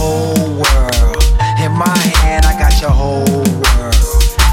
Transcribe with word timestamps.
whole 0.00 0.56
world. 0.56 1.20
In 1.60 1.72
my 1.76 1.98
hand, 2.24 2.46
I 2.48 2.56
got 2.56 2.80
your 2.80 2.90
whole 2.90 3.44
world. 3.60 4.00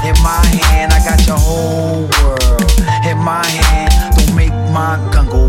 In 0.04 0.16
my 0.20 0.44
hand, 0.68 0.92
I 0.92 1.00
got 1.00 1.24
your 1.26 1.40
whole 1.40 2.04
world. 2.20 2.68
In 3.08 3.16
my 3.16 3.46
hand, 3.46 3.90
don't 4.14 4.36
make 4.36 4.52
my 4.76 5.00
gun 5.10 5.26
go. 5.26 5.48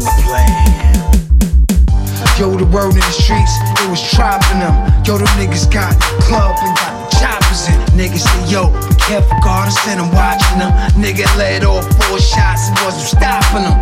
Yo, 2.39 2.55
the 2.55 2.63
word 2.71 2.95
in 2.95 3.03
the 3.03 3.11
streets, 3.11 3.51
it 3.83 3.89
was 3.91 3.99
trapping 4.15 4.63
them. 4.63 4.71
Yo, 5.03 5.17
the 5.17 5.27
niggas 5.35 5.67
got 5.67 5.91
the 5.99 6.23
club 6.23 6.55
and 6.63 6.73
got 6.79 6.95
the 6.95 7.19
choppers 7.19 7.67
in. 7.67 7.75
Niggas 7.99 8.23
say, 8.23 8.41
yo, 8.47 8.71
be 8.87 8.95
careful, 8.95 9.35
God, 9.43 9.67
I'm 9.67 10.07
watching 10.15 10.59
them. 10.63 10.71
Nigga 10.95 11.27
let 11.35 11.65
off 11.65 11.83
four 11.99 12.17
shots, 12.17 12.69
and 12.69 12.79
wasn't 12.79 13.19
stopping 13.19 13.67
them. 13.67 13.75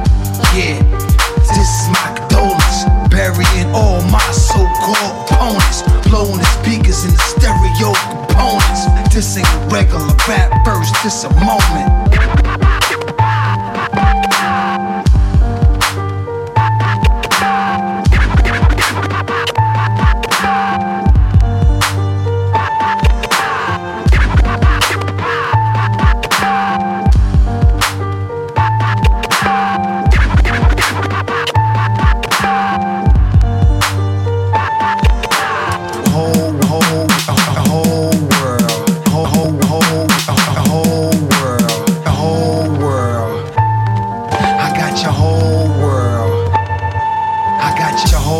Yeah. 0.57 0.86
Blowing 6.17 6.39
the 6.39 6.45
speakers 6.45 7.05
in 7.05 7.11
the 7.11 7.19
stereo 7.19 7.93
components. 8.09 9.13
This 9.13 9.37
ain't 9.37 9.47
a 9.47 9.67
regular 9.69 10.07
rap 10.27 10.65
verse, 10.65 10.89
this 11.03 11.23
a 11.23 11.29
moment. 11.45 12.26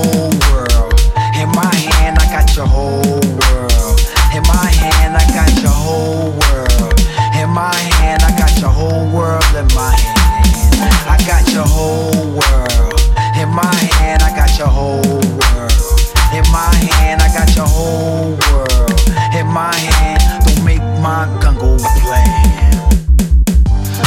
In 0.04 1.50
my 1.54 1.74
hand, 1.74 2.18
I 2.20 2.26
got 2.32 2.56
your 2.56 2.68
whole 2.68 3.02
world. 3.02 4.00
In 4.34 4.44
my 4.44 4.70
hand, 4.82 5.16
I 5.16 5.26
got 5.34 5.62
your 5.62 5.72
whole 5.72 6.32
world. 6.32 7.00
In 7.34 7.50
my 7.50 7.74
hand, 7.74 8.24
I 8.24 8.38
got 8.38 8.60
your 8.60 8.70
whole 8.70 9.06
world 9.12 9.44
in 9.56 9.68
my 9.74 9.96
hand. 9.96 10.18
I 11.08 11.18
got 11.26 11.52
your 11.54 11.66
whole 11.66 12.12
world. 12.38 13.00
In 13.38 13.50
my 13.50 13.76
hand, 13.98 14.22
I 14.22 14.36
got 14.36 14.58
your 14.58 14.68
whole 14.68 15.02
world. 15.02 15.72
In 16.34 16.46
my 16.52 16.74
hand, 16.76 17.22
I 17.22 17.30
got 17.34 17.56
your 17.56 17.66
whole 17.66 18.38
world. 18.50 18.92
In 19.34 19.48
my 19.48 19.74
hand, 19.74 20.46
don't 20.46 20.64
make 20.66 20.82
my 21.02 21.26
gun 21.42 21.56
go 21.56 21.78
blam. 21.78 22.58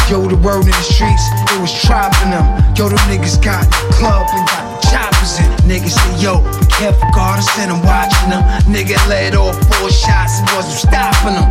Yo, 0.09 0.26
the 0.26 0.36
word 0.36 0.65
in 0.65 0.70
the 0.70 0.82
streets, 0.82 1.22
it 1.54 1.60
was 1.60 1.72
trapping 1.82 2.31
them. 2.31 2.47
Yo, 2.75 2.88
them 2.88 2.98
niggas 3.06 3.42
got 3.42 3.65
club 3.94 4.26
and 4.32 4.47
got 4.47 4.82
choppers 4.82 5.38
in. 5.38 5.50
Niggas 5.70 5.94
say, 5.94 6.19
yo, 6.19 6.42
be 6.58 6.66
careful, 6.66 7.08
guard 7.14 7.38
us 7.38 7.47
and 7.60 7.70
I'm 7.70 7.78
watching 7.86 8.31
them. 8.31 8.42
Nigga 8.66 8.98
let 9.06 9.36
off 9.36 9.54
four 9.70 9.88
shots, 9.88 10.42
wasn't 10.50 10.75
stopping 10.75 11.38
them. 11.38 11.47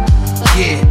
Yeah, 0.59 0.83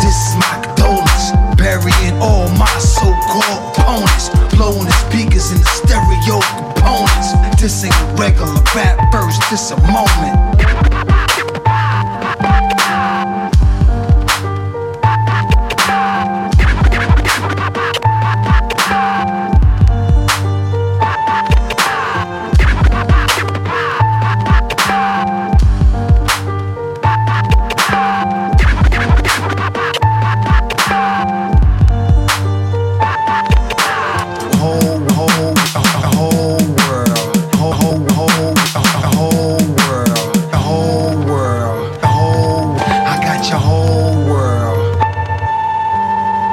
this 0.00 0.16
is 0.16 0.34
my 0.40 0.64
condolence. 0.64 1.36
Burying 1.60 2.16
all 2.24 2.48
my 2.56 2.72
so 2.80 3.04
called 3.28 3.76
opponents. 3.76 4.30
Blowing 4.56 4.88
the 4.88 4.96
speakers 5.04 5.52
in 5.52 5.60
the 5.60 5.68
stereo 5.76 6.40
components. 6.56 7.36
This 7.60 7.84
ain't 7.84 7.92
a 7.92 8.06
regular 8.16 8.56
rap 8.72 9.12
verse, 9.12 9.36
this 9.50 9.70
a 9.70 9.76
moment. 9.92 10.33